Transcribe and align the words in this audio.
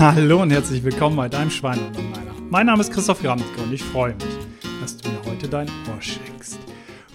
Hallo 0.00 0.42
und 0.42 0.50
herzlich 0.50 0.82
willkommen 0.82 1.14
bei 1.14 1.28
deinem 1.28 1.50
Schwein 1.50 1.78
und 1.78 2.10
meiner. 2.10 2.34
Mein 2.50 2.66
Name 2.66 2.80
ist 2.80 2.92
Christoph 2.92 3.22
Ramtke 3.22 3.62
und 3.62 3.72
ich 3.72 3.82
freue 3.82 4.12
mich, 4.16 4.24
dass 4.80 4.96
du 4.96 5.08
mir 5.08 5.24
heute 5.24 5.48
dein 5.48 5.68
Ohr 5.68 6.02
schenkst. 6.02 6.58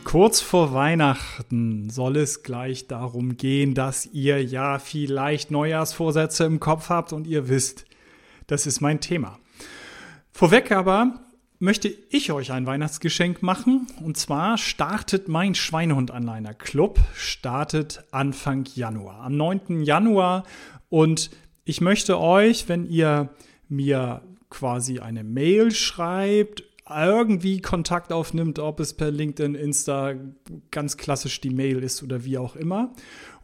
Kurz 0.06 0.40
vor 0.40 0.74
Weihnachten 0.74 1.90
soll 1.90 2.16
es 2.16 2.42
gleich 2.42 2.88
darum 2.88 3.36
gehen, 3.36 3.74
dass 3.74 4.06
ihr 4.06 4.42
ja 4.42 4.80
vielleicht 4.80 5.52
Neujahrsvorsätze 5.52 6.46
im 6.46 6.62
Kopf 6.62 6.88
habt 6.88 7.12
und 7.12 7.28
ihr 7.28 7.50
wisst, 7.50 7.84
das 8.48 8.66
ist 8.66 8.80
mein 8.80 9.02
Thema. 9.02 9.40
Vorweg 10.32 10.72
aber 10.72 11.20
möchte 11.60 11.90
ich 11.90 12.32
euch 12.32 12.54
ein 12.54 12.66
Weihnachtsgeschenk 12.66 13.44
machen. 13.44 13.88
Und 14.02 14.16
zwar 14.16 14.58
startet 14.58 15.28
mein 15.28 15.54
Schweinehund-Anleiner 15.54 16.54
Club, 16.54 16.98
startet 17.14 18.06
Anfang 18.12 18.64
Januar, 18.74 19.20
am 19.20 19.36
9. 19.36 19.84
Januar. 19.84 20.46
Und 20.88 21.30
ich 21.70 21.82
möchte 21.82 22.20
euch, 22.20 22.68
wenn 22.68 22.90
ihr 22.90 23.30
mir 23.68 24.24
quasi 24.50 24.98
eine 24.98 25.24
Mail 25.24 25.70
schreibt, 25.70 26.64
irgendwie 26.90 27.62
Kontakt 27.62 28.12
aufnimmt, 28.12 28.58
ob 28.58 28.80
es 28.80 28.96
per 28.96 29.12
LinkedIn, 29.12 29.54
Insta, 29.54 30.16
ganz 30.72 30.98
klassisch 30.98 31.40
die 31.42 31.52
Mail 31.52 31.84
ist 31.84 32.02
oder 32.02 32.26
wie 32.26 32.40
auch 32.40 32.56
immer. 32.56 32.92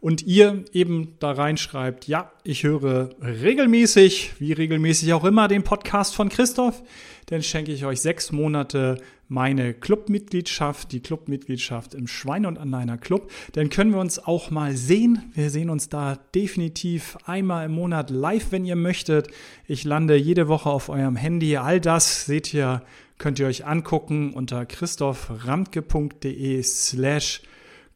Und 0.00 0.22
ihr 0.22 0.64
eben 0.72 1.14
da 1.18 1.32
reinschreibt, 1.32 2.06
ja, 2.06 2.30
ich 2.44 2.62
höre 2.62 3.10
regelmäßig, 3.20 4.34
wie 4.38 4.52
regelmäßig 4.52 5.12
auch 5.14 5.24
immer, 5.24 5.48
den 5.48 5.64
Podcast 5.64 6.14
von 6.14 6.28
Christoph 6.28 6.82
dann 7.26 7.42
schenke 7.42 7.72
ich 7.72 7.84
euch 7.84 8.00
sechs 8.00 8.30
Monate 8.30 8.98
meine 9.28 9.74
Clubmitgliedschaft, 9.74 10.92
die 10.92 11.00
Clubmitgliedschaft 11.00 11.94
im 11.94 12.06
Schweine- 12.06 12.46
und 12.46 12.56
Anleiner 12.56 12.96
Club. 12.96 13.32
Dann 13.52 13.68
können 13.68 13.90
wir 13.90 13.98
uns 13.98 14.20
auch 14.20 14.52
mal 14.52 14.76
sehen. 14.76 15.32
Wir 15.34 15.50
sehen 15.50 15.68
uns 15.68 15.88
da 15.88 16.20
definitiv 16.36 17.18
einmal 17.26 17.66
im 17.66 17.72
Monat 17.72 18.10
live, 18.10 18.52
wenn 18.52 18.64
ihr 18.64 18.76
möchtet. 18.76 19.28
Ich 19.66 19.82
lande 19.82 20.14
jede 20.14 20.46
Woche 20.46 20.70
auf 20.70 20.88
eurem 20.88 21.16
Handy. 21.16 21.56
All 21.56 21.80
das 21.80 22.26
seht 22.26 22.54
ihr, 22.54 22.82
könnt 23.18 23.40
ihr 23.40 23.48
euch 23.48 23.66
angucken 23.66 24.32
unter 24.32 24.64
christophramtke.de 24.64 26.62
slash 26.62 27.42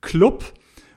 club. 0.01 0.53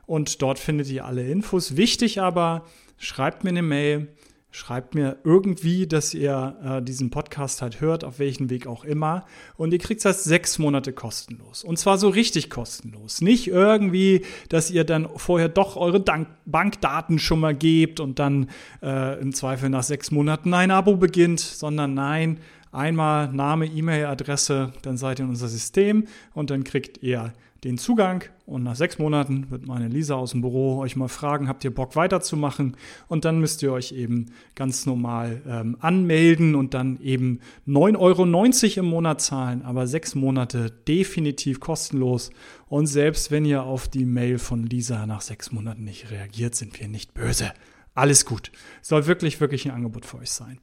Und 0.06 0.42
dort 0.42 0.60
findet 0.60 0.90
ihr 0.90 1.06
alle 1.06 1.28
Infos. 1.28 1.78
Wichtig 1.78 2.22
aber, 2.22 2.66
schreibt 2.98 3.44
mir 3.44 3.52
eine 3.52 3.62
Mail 3.62 4.10
Schreibt 4.56 4.94
mir 4.94 5.18
irgendwie, 5.24 5.88
dass 5.88 6.14
ihr 6.14 6.56
äh, 6.64 6.82
diesen 6.84 7.10
Podcast 7.10 7.64
halt 7.64 7.82
hört, 7.82 8.04
auf 8.04 8.20
welchen 8.20 8.52
Weg 8.52 8.68
auch 8.68 8.86
immer. 8.86 9.26
Und 9.58 9.74
ihr 9.74 9.80
kriegt 9.80 10.06
das 10.06 10.26
sechs 10.26 10.60
Monate 10.60 10.94
kostenlos. 10.94 11.64
Und 11.64 11.80
zwar 11.80 11.98
so 11.98 12.08
richtig 12.08 12.52
kostenlos. 12.52 13.22
Nicht 13.22 13.48
irgendwie, 13.48 14.24
dass 14.50 14.70
ihr 14.70 14.84
dann 14.84 15.10
vorher 15.16 15.50
doch 15.50 15.76
eure 15.76 16.00
Dank 16.00 16.28
Bankdaten 16.46 17.18
schon 17.18 17.40
mal 17.40 17.56
gebt 17.56 18.00
und 18.00 18.20
dann 18.20 18.48
äh, 18.84 19.20
im 19.20 19.34
Zweifel 19.34 19.70
nach 19.70 19.82
sechs 19.82 20.12
Monaten 20.12 20.54
ein 20.54 20.70
Abo 20.70 20.98
beginnt, 20.98 21.40
sondern 21.40 21.96
nein, 21.96 22.40
einmal 22.74 23.32
Name, 23.32 23.66
E-Mail-Adresse, 23.66 24.74
dann 24.82 24.98
seid 24.98 25.20
ihr 25.20 25.26
in 25.26 25.30
unser 25.30 25.48
System 25.48 26.06
und 26.34 26.50
dann 26.50 26.64
kriegt 26.64 27.02
ihr 27.04 27.34
den 27.64 27.78
Zugang 27.78 28.26
und 28.46 28.64
nach 28.64 28.76
sechs 28.76 29.00
Monaten 29.00 29.50
wird 29.50 29.66
meine 29.66 29.88
Lisa 29.88 30.16
aus 30.16 30.32
dem 30.32 30.42
Büro 30.42 30.80
euch 30.80 30.98
mal 30.98 31.08
fragen, 31.08 31.48
habt 31.48 31.64
ihr 31.64 31.74
Bock 31.74 31.96
weiterzumachen? 31.96 32.76
Und 33.08 33.24
dann 33.24 33.40
müsst 33.40 33.64
ihr 33.64 33.72
euch 33.72 33.94
eben 33.94 34.28
ganz 34.56 34.86
normal 34.86 35.42
ähm, 35.48 35.78
anmelden 35.80 36.56
und 36.56 36.74
dann 36.74 37.00
eben 37.00 37.40
9,90 37.68 37.98
Euro 38.00 38.80
im 38.80 38.86
Monat 38.90 39.22
zahlen, 39.22 39.62
aber 39.62 39.88
sechs 39.88 40.14
Monate 40.14 40.72
definitiv 40.88 41.62
kostenlos. 41.62 42.32
Und 42.68 42.88
selbst 42.88 43.32
wenn 43.32 43.46
ihr 43.46 43.64
auf 43.64 43.88
die 43.88 44.06
Mail 44.06 44.40
von 44.40 44.66
Lisa 44.66 45.06
nach 45.06 45.22
sechs 45.22 45.52
Monaten 45.54 45.86
nicht 45.86 46.12
reagiert, 46.12 46.56
sind 46.56 46.78
wir 46.80 46.90
nicht 46.90 47.14
böse. 47.14 47.54
Alles 47.94 48.26
gut. 48.26 48.52
Soll 48.82 49.06
wirklich, 49.06 49.40
wirklich 49.40 49.66
ein 49.66 49.72
Angebot 49.72 50.06
für 50.06 50.18
euch 50.18 50.32
sein. 50.32 50.60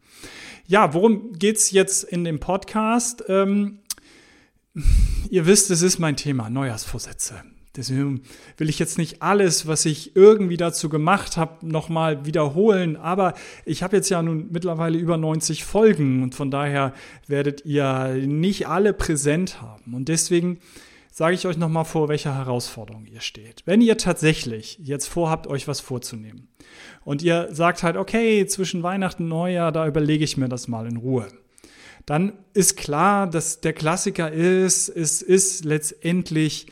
Ja, 0.67 0.95
worum 0.95 1.33
geht's 1.33 1.71
jetzt 1.71 2.05
in 2.05 2.25
dem 2.25 2.41
Podcast? 2.41 3.25
Ähm, 3.29 3.81
ihr 5.31 5.47
wisst, 5.47 5.71
es 5.71 5.83
ist 5.83 5.99
mein 5.99 6.17
Thema, 6.17 6.51
Neujahrsvorsätze. 6.51 7.43
Deswegen 7.77 8.23
will 8.57 8.69
ich 8.69 8.81
jetzt 8.81 8.99
nicht 8.99 9.23
alles, 9.23 9.69
was 9.69 9.87
ich 9.87 10.17
irgendwie 10.17 10.57
dazu 10.57 10.89
gemacht 10.89 11.37
habe, 11.37 11.65
nochmal 11.65 12.27
wiederholen. 12.27 12.97
Aber 12.97 13.35
ich 13.65 13.85
habe 13.85 13.97
jetzt 13.97 14.09
ja 14.09 14.21
nun 14.23 14.49
mittlerweile 14.51 14.99
über 14.99 15.17
90 15.17 15.65
Folgen 15.65 16.25
und 16.25 16.35
von 16.35 16.51
daher 16.51 16.93
werdet 17.29 17.65
ihr 17.65 18.15
nicht 18.27 18.67
alle 18.67 18.93
präsent 18.93 19.63
haben. 19.63 19.95
Und 19.95 20.09
deswegen 20.09 20.59
sage 21.11 21.35
ich 21.35 21.47
euch 21.47 21.57
nochmal 21.57 21.85
vor, 21.85 22.09
welcher 22.09 22.35
Herausforderung 22.35 23.07
ihr 23.07 23.21
steht. 23.21 23.63
Wenn 23.67 23.81
ihr 23.81 23.99
tatsächlich 23.99 24.79
jetzt 24.83 25.07
vorhabt, 25.07 25.47
euch 25.47 25.69
was 25.69 25.81
vorzunehmen 25.81 26.49
und 27.05 27.23
ihr 27.23 27.49
sagt 27.53 27.83
halt, 27.83 27.97
okay, 27.97 28.47
zwischen 28.47 28.83
Weihnachten 28.83 29.25
und 29.25 29.29
Neujahr, 29.29 29.73
da 29.73 29.87
überlege 29.87 30.25
ich 30.25 30.37
mir 30.37 30.49
das 30.49 30.69
mal 30.69 30.87
in 30.87 30.97
Ruhe 30.97 31.29
dann 32.07 32.33
ist 32.55 32.77
klar, 32.77 33.29
dass 33.29 33.61
der 33.61 33.73
Klassiker 33.73 34.33
ist, 34.33 34.89
es 34.89 35.23
ist 35.23 35.65
letztendlich 35.65 36.67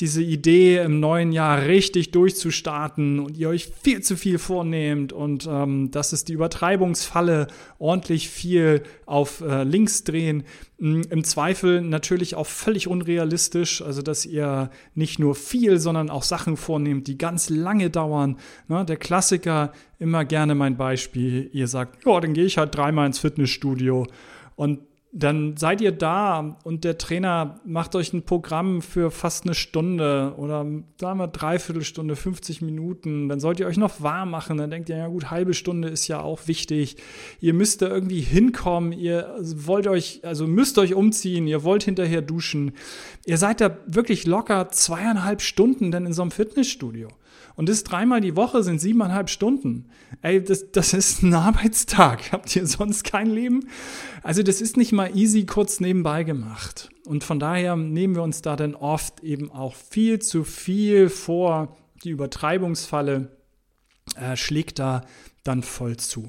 diese 0.00 0.22
Idee 0.22 0.78
im 0.78 1.00
neuen 1.00 1.32
Jahr 1.32 1.62
richtig 1.62 2.10
durchzustarten 2.10 3.20
und 3.20 3.36
ihr 3.36 3.48
euch 3.50 3.70
viel 3.82 4.00
zu 4.00 4.16
viel 4.16 4.38
vornehmt 4.38 5.12
und 5.12 5.46
ähm, 5.50 5.90
das 5.90 6.12
ist 6.12 6.28
die 6.28 6.32
Übertreibungsfalle, 6.32 7.48
ordentlich 7.78 8.28
viel 8.30 8.82
auf 9.06 9.42
äh, 9.42 9.64
links 9.64 10.04
drehen. 10.04 10.44
Mm, 10.78 11.02
Im 11.10 11.24
Zweifel 11.24 11.82
natürlich 11.82 12.34
auch 12.34 12.46
völlig 12.46 12.88
unrealistisch, 12.88 13.82
also 13.82 14.02
dass 14.02 14.24
ihr 14.24 14.70
nicht 14.94 15.18
nur 15.18 15.34
viel, 15.34 15.78
sondern 15.78 16.10
auch 16.10 16.22
Sachen 16.22 16.56
vornehmt, 16.56 17.06
die 17.06 17.18
ganz 17.18 17.50
lange 17.50 17.90
dauern. 17.90 18.38
Ne? 18.68 18.84
Der 18.84 18.96
Klassiker, 18.96 19.72
immer 19.98 20.24
gerne 20.24 20.54
mein 20.54 20.76
Beispiel, 20.76 21.50
ihr 21.52 21.68
sagt, 21.68 22.04
ja, 22.06 22.18
dann 22.20 22.32
gehe 22.32 22.44
ich 22.44 22.58
halt 22.58 22.74
dreimal 22.74 23.06
ins 23.06 23.18
Fitnessstudio 23.18 24.06
und 24.56 24.80
dann 25.16 25.56
seid 25.56 25.80
ihr 25.80 25.92
da 25.92 26.58
und 26.64 26.82
der 26.82 26.98
Trainer 26.98 27.60
macht 27.64 27.94
euch 27.94 28.12
ein 28.12 28.24
Programm 28.24 28.82
für 28.82 29.12
fast 29.12 29.44
eine 29.44 29.54
Stunde 29.54 30.34
oder 30.36 30.66
sagen 31.00 31.18
wir 31.20 31.28
dreiviertel 31.28 31.84
Stunde, 31.84 32.16
50 32.16 32.62
Minuten. 32.62 33.28
Dann 33.28 33.38
sollt 33.38 33.60
ihr 33.60 33.68
euch 33.68 33.76
noch 33.76 34.02
warm 34.02 34.30
machen. 34.30 34.56
Dann 34.56 34.70
denkt 34.70 34.88
ihr, 34.88 34.96
ja 34.96 35.06
gut, 35.06 35.30
halbe 35.30 35.54
Stunde 35.54 35.86
ist 35.86 36.08
ja 36.08 36.20
auch 36.20 36.48
wichtig. 36.48 36.96
Ihr 37.38 37.54
müsst 37.54 37.82
da 37.82 37.86
irgendwie 37.86 38.22
hinkommen. 38.22 38.90
Ihr 38.90 39.36
wollt 39.40 39.86
euch, 39.86 40.20
also 40.24 40.48
müsst 40.48 40.78
euch 40.78 40.94
umziehen. 40.94 41.46
Ihr 41.46 41.62
wollt 41.62 41.84
hinterher 41.84 42.20
duschen. 42.20 42.72
Ihr 43.24 43.38
seid 43.38 43.60
da 43.60 43.78
wirklich 43.86 44.26
locker 44.26 44.70
zweieinhalb 44.70 45.42
Stunden 45.42 45.92
dann 45.92 46.06
in 46.06 46.12
so 46.12 46.22
einem 46.22 46.32
Fitnessstudio. 46.32 47.06
Und 47.56 47.68
das 47.68 47.84
dreimal 47.84 48.20
die 48.20 48.36
Woche 48.36 48.62
sind 48.62 48.80
siebeneinhalb 48.80 49.30
Stunden. 49.30 49.86
Ey, 50.22 50.42
das, 50.42 50.72
das 50.72 50.92
ist 50.92 51.22
ein 51.22 51.34
Arbeitstag. 51.34 52.32
Habt 52.32 52.54
ihr 52.56 52.66
sonst 52.66 53.04
kein 53.04 53.28
Leben? 53.28 53.68
Also 54.22 54.42
das 54.42 54.60
ist 54.60 54.76
nicht 54.76 54.92
mal 54.92 55.16
easy 55.16 55.46
kurz 55.46 55.80
nebenbei 55.80 56.24
gemacht. 56.24 56.90
Und 57.04 57.24
von 57.24 57.38
daher 57.38 57.76
nehmen 57.76 58.14
wir 58.14 58.22
uns 58.22 58.42
da 58.42 58.56
dann 58.56 58.74
oft 58.74 59.22
eben 59.22 59.50
auch 59.50 59.74
viel 59.74 60.18
zu 60.20 60.44
viel 60.44 61.08
vor. 61.08 61.76
Die 62.02 62.10
Übertreibungsfalle 62.10 63.30
äh, 64.16 64.36
schlägt 64.36 64.78
da 64.78 65.02
dann 65.44 65.62
voll 65.62 65.96
zu. 65.96 66.28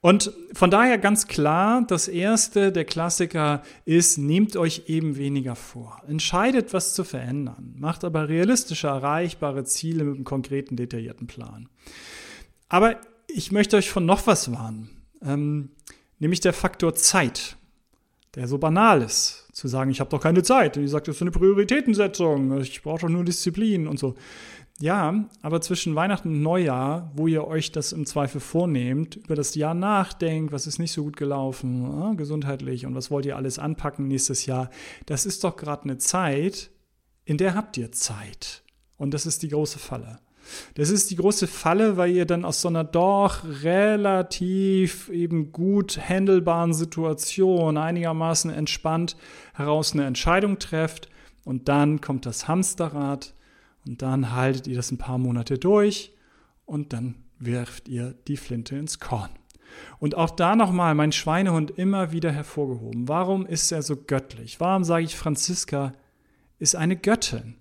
Und 0.00 0.32
von 0.52 0.70
daher 0.70 0.96
ganz 0.96 1.26
klar, 1.26 1.84
das 1.86 2.06
erste, 2.06 2.70
der 2.70 2.84
Klassiker 2.84 3.62
ist, 3.84 4.16
nehmt 4.16 4.56
euch 4.56 4.84
eben 4.86 5.16
weniger 5.16 5.56
vor. 5.56 6.00
Entscheidet, 6.06 6.72
was 6.72 6.94
zu 6.94 7.02
verändern. 7.02 7.74
Macht 7.76 8.04
aber 8.04 8.28
realistische, 8.28 8.86
erreichbare 8.86 9.64
Ziele 9.64 10.04
mit 10.04 10.14
einem 10.14 10.24
konkreten, 10.24 10.76
detaillierten 10.76 11.26
Plan. 11.26 11.68
Aber 12.68 13.00
ich 13.26 13.50
möchte 13.50 13.76
euch 13.76 13.90
von 13.90 14.06
noch 14.06 14.26
was 14.28 14.52
warnen. 14.52 14.90
Ähm, 15.20 15.70
nämlich 16.20 16.40
der 16.40 16.52
Faktor 16.52 16.94
Zeit, 16.94 17.56
der 18.36 18.46
so 18.46 18.58
banal 18.58 19.02
ist. 19.02 19.48
Zu 19.52 19.66
sagen, 19.66 19.90
ich 19.90 19.98
habe 19.98 20.10
doch 20.10 20.20
keine 20.20 20.44
Zeit. 20.44 20.76
Und 20.76 20.84
ich 20.84 20.90
sage, 20.90 21.06
das 21.06 21.16
ist 21.16 21.22
eine 21.22 21.32
Prioritätensetzung. 21.32 22.60
Ich 22.60 22.82
brauche 22.82 23.00
doch 23.00 23.08
nur 23.08 23.24
Disziplin 23.24 23.88
und 23.88 23.98
so. 23.98 24.14
Ja, 24.80 25.24
aber 25.42 25.60
zwischen 25.60 25.96
Weihnachten 25.96 26.28
und 26.28 26.42
Neujahr, 26.42 27.10
wo 27.14 27.26
ihr 27.26 27.44
euch 27.44 27.72
das 27.72 27.92
im 27.92 28.06
Zweifel 28.06 28.40
vornehmt, 28.40 29.16
über 29.16 29.34
das 29.34 29.56
Jahr 29.56 29.74
nachdenkt, 29.74 30.52
was 30.52 30.68
ist 30.68 30.78
nicht 30.78 30.92
so 30.92 31.02
gut 31.02 31.16
gelaufen, 31.16 32.12
äh, 32.12 32.16
gesundheitlich 32.16 32.86
und 32.86 32.94
was 32.94 33.10
wollt 33.10 33.26
ihr 33.26 33.36
alles 33.36 33.58
anpacken 33.58 34.06
nächstes 34.06 34.46
Jahr, 34.46 34.70
das 35.06 35.26
ist 35.26 35.42
doch 35.42 35.56
gerade 35.56 35.82
eine 35.82 35.98
Zeit, 35.98 36.70
in 37.24 37.38
der 37.38 37.56
habt 37.56 37.76
ihr 37.76 37.90
Zeit. 37.90 38.62
Und 38.96 39.14
das 39.14 39.26
ist 39.26 39.42
die 39.42 39.48
große 39.48 39.80
Falle. 39.80 40.20
Das 40.74 40.90
ist 40.90 41.10
die 41.10 41.16
große 41.16 41.48
Falle, 41.48 41.96
weil 41.96 42.12
ihr 42.12 42.24
dann 42.24 42.44
aus 42.44 42.60
so 42.60 42.68
einer 42.68 42.84
doch 42.84 43.42
relativ 43.62 45.08
eben 45.08 45.50
gut 45.52 45.98
handelbaren 45.98 46.72
Situation 46.72 47.76
einigermaßen 47.76 48.50
entspannt 48.50 49.16
heraus 49.54 49.92
eine 49.92 50.06
Entscheidung 50.06 50.58
trefft 50.58 51.08
und 51.44 51.68
dann 51.68 52.00
kommt 52.00 52.26
das 52.26 52.48
Hamsterrad 52.48 53.34
und 53.86 54.02
dann 54.02 54.32
haltet 54.32 54.66
ihr 54.66 54.76
das 54.76 54.90
ein 54.90 54.98
paar 54.98 55.18
Monate 55.18 55.58
durch 55.58 56.12
und 56.66 56.92
dann 56.92 57.14
wirft 57.38 57.88
ihr 57.88 58.14
die 58.26 58.36
Flinte 58.36 58.76
ins 58.76 58.98
Korn. 59.00 59.30
Und 59.98 60.16
auch 60.16 60.30
da 60.30 60.56
nochmal 60.56 60.94
mein 60.94 61.12
Schweinehund 61.12 61.70
immer 61.70 62.12
wieder 62.12 62.32
hervorgehoben. 62.32 63.08
Warum 63.08 63.46
ist 63.46 63.70
er 63.70 63.82
so 63.82 63.96
göttlich? 63.96 64.60
Warum 64.60 64.84
sage 64.84 65.04
ich, 65.04 65.16
Franziska 65.16 65.92
ist 66.58 66.74
eine 66.74 66.96
Göttin? 66.96 67.56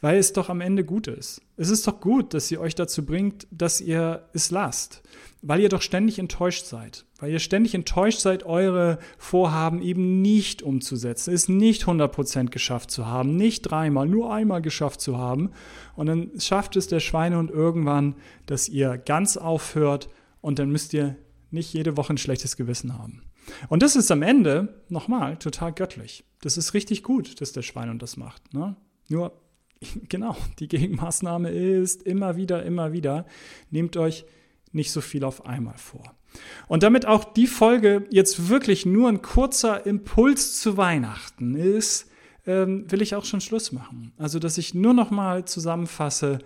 Weil 0.00 0.18
es 0.18 0.32
doch 0.32 0.48
am 0.48 0.60
Ende 0.60 0.84
gut 0.84 1.06
ist. 1.06 1.42
Es 1.56 1.68
ist 1.70 1.86
doch 1.86 2.00
gut, 2.00 2.34
dass 2.34 2.50
ihr 2.50 2.60
euch 2.60 2.74
dazu 2.74 3.04
bringt, 3.04 3.46
dass 3.50 3.80
ihr 3.80 4.28
es 4.32 4.50
lasst, 4.50 5.02
weil 5.42 5.60
ihr 5.60 5.68
doch 5.68 5.82
ständig 5.82 6.18
enttäuscht 6.18 6.66
seid, 6.66 7.04
weil 7.18 7.30
ihr 7.30 7.38
ständig 7.38 7.74
enttäuscht 7.74 8.20
seid, 8.20 8.44
eure 8.44 8.98
Vorhaben 9.18 9.82
eben 9.82 10.22
nicht 10.22 10.62
umzusetzen, 10.62 11.32
es 11.34 11.48
nicht 11.48 11.84
100% 11.84 12.50
geschafft 12.50 12.90
zu 12.90 13.06
haben, 13.06 13.36
nicht 13.36 13.62
dreimal, 13.62 14.08
nur 14.08 14.32
einmal 14.32 14.62
geschafft 14.62 15.00
zu 15.00 15.18
haben. 15.18 15.50
Und 15.96 16.06
dann 16.06 16.30
schafft 16.38 16.76
es 16.76 16.86
der 16.86 17.00
Schweinehund 17.00 17.50
irgendwann, 17.50 18.16
dass 18.46 18.68
ihr 18.68 18.98
ganz 18.98 19.36
aufhört 19.36 20.08
und 20.40 20.58
dann 20.58 20.70
müsst 20.70 20.94
ihr 20.94 21.16
nicht 21.50 21.72
jede 21.72 21.96
Woche 21.96 22.14
ein 22.14 22.18
schlechtes 22.18 22.56
Gewissen 22.56 22.98
haben. 22.98 23.22
Und 23.68 23.82
das 23.82 23.96
ist 23.96 24.10
am 24.10 24.22
Ende, 24.22 24.82
nochmal, 24.88 25.36
total 25.36 25.72
göttlich. 25.72 26.24
Das 26.40 26.56
ist 26.56 26.74
richtig 26.74 27.02
gut, 27.02 27.40
dass 27.40 27.52
der 27.52 27.62
Schweinehund 27.62 28.02
das 28.02 28.16
macht. 28.16 28.54
Ne? 28.54 28.76
Nur, 29.08 29.32
genau, 30.08 30.36
die 30.58 30.68
Gegenmaßnahme 30.68 31.50
ist 31.50 32.02
immer 32.02 32.36
wieder, 32.36 32.62
immer 32.64 32.92
wieder, 32.92 33.26
nehmt 33.70 33.96
euch 33.96 34.24
nicht 34.72 34.90
so 34.90 35.00
viel 35.00 35.24
auf 35.24 35.46
einmal 35.46 35.76
vor. 35.76 36.14
Und 36.66 36.82
damit 36.82 37.06
auch 37.06 37.24
die 37.24 37.46
Folge 37.46 38.06
jetzt 38.10 38.48
wirklich 38.48 38.86
nur 38.86 39.08
ein 39.08 39.20
kurzer 39.22 39.84
Impuls 39.84 40.58
zu 40.60 40.76
Weihnachten 40.76 41.54
ist, 41.54 42.10
ähm, 42.46 42.90
will 42.90 43.02
ich 43.02 43.14
auch 43.14 43.24
schon 43.24 43.40
Schluss 43.40 43.70
machen. 43.72 44.12
Also, 44.16 44.38
dass 44.38 44.58
ich 44.58 44.74
nur 44.74 44.94
noch 44.94 45.10
mal 45.10 45.44
zusammenfasse, 45.44 46.38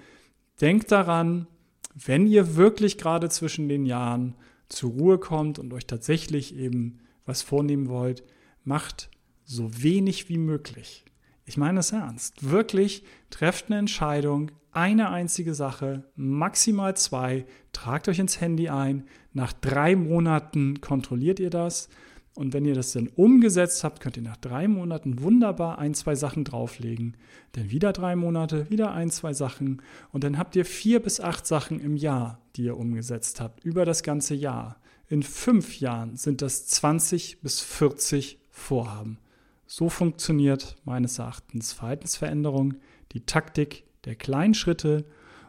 denkt 0.60 0.90
daran, 0.90 1.46
wenn 1.94 2.26
ihr 2.26 2.56
wirklich 2.56 2.98
gerade 2.98 3.28
zwischen 3.28 3.68
den 3.68 3.86
Jahren 3.86 4.34
zur 4.68 4.90
Ruhe 4.90 5.18
kommt 5.18 5.58
und 5.58 5.72
euch 5.72 5.86
tatsächlich 5.86 6.56
eben 6.56 6.98
was 7.24 7.42
vornehmen 7.42 7.88
wollt, 7.88 8.24
macht 8.64 9.08
so 9.44 9.82
wenig 9.82 10.28
wie 10.28 10.38
möglich. 10.38 11.04
Ich 11.48 11.56
meine 11.56 11.80
es 11.80 11.92
ernst. 11.92 12.50
Wirklich 12.50 13.04
trefft 13.30 13.66
eine 13.66 13.78
Entscheidung, 13.78 14.50
eine 14.72 15.10
einzige 15.10 15.54
Sache, 15.54 16.04
maximal 16.16 16.96
zwei, 16.96 17.46
tragt 17.72 18.08
euch 18.08 18.18
ins 18.18 18.40
Handy 18.40 18.68
ein. 18.68 19.04
Nach 19.32 19.52
drei 19.52 19.94
Monaten 19.94 20.80
kontrolliert 20.80 21.38
ihr 21.38 21.50
das. 21.50 21.88
Und 22.34 22.52
wenn 22.52 22.66
ihr 22.66 22.74
das 22.74 22.92
dann 22.92 23.08
umgesetzt 23.08 23.84
habt, 23.84 24.00
könnt 24.00 24.18
ihr 24.18 24.22
nach 24.22 24.36
drei 24.36 24.68
Monaten 24.68 25.22
wunderbar 25.22 25.78
ein, 25.78 25.94
zwei 25.94 26.14
Sachen 26.16 26.44
drauflegen. 26.44 27.16
Dann 27.52 27.70
wieder 27.70 27.92
drei 27.94 28.16
Monate, 28.16 28.68
wieder 28.68 28.92
ein, 28.92 29.10
zwei 29.10 29.32
Sachen. 29.32 29.80
Und 30.12 30.24
dann 30.24 30.36
habt 30.36 30.56
ihr 30.56 30.66
vier 30.66 31.00
bis 31.00 31.20
acht 31.20 31.46
Sachen 31.46 31.80
im 31.80 31.96
Jahr, 31.96 32.42
die 32.56 32.64
ihr 32.64 32.76
umgesetzt 32.76 33.40
habt, 33.40 33.64
über 33.64 33.86
das 33.86 34.02
ganze 34.02 34.34
Jahr. 34.34 34.78
In 35.08 35.22
fünf 35.22 35.80
Jahren 35.80 36.16
sind 36.16 36.42
das 36.42 36.66
20 36.66 37.40
bis 37.40 37.60
40 37.60 38.38
Vorhaben. 38.50 39.18
So 39.66 39.88
funktioniert 39.88 40.76
meines 40.84 41.18
Erachtens 41.18 41.72
Verhaltensveränderung, 41.72 42.74
die 43.12 43.26
Taktik 43.26 43.84
der 44.04 44.14
kleinen 44.14 44.54
Schritte. 44.54 45.04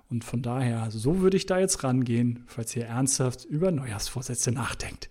Und 0.09 0.23
von 0.23 0.41
daher, 0.41 0.89
so 0.89 1.19
würde 1.19 1.37
ich 1.37 1.45
da 1.45 1.59
jetzt 1.59 1.83
rangehen, 1.83 2.43
falls 2.47 2.75
ihr 2.75 2.85
ernsthaft 2.85 3.45
über 3.45 3.71
Neujahrsvorsätze 3.71 4.51
nachdenkt. 4.51 5.09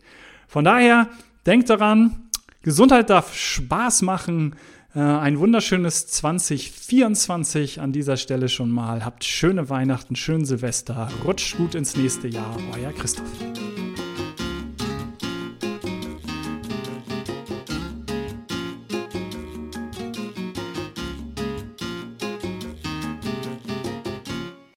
Von 0.48 0.64
daher, 0.64 1.08
denkt 1.44 1.70
daran, 1.70 2.30
Gesundheit 2.62 3.10
darf 3.10 3.34
Spaß 3.34 4.02
machen. 4.02 4.56
Äh, 4.94 5.00
ein 5.00 5.38
wunderschönes 5.38 6.08
2024 6.08 7.80
an 7.80 7.92
dieser 7.92 8.16
Stelle 8.16 8.48
schon 8.48 8.70
mal. 8.70 9.04
Habt 9.04 9.22
schöne 9.22 9.68
Weihnachten, 9.68 10.16
schönen 10.16 10.46
Silvester. 10.46 11.08
Rutscht 11.24 11.56
gut 11.58 11.74
ins 11.74 11.96
nächste 11.96 12.26
Jahr. 12.26 12.56
Euer 12.74 12.92
Christoph. 12.92 13.30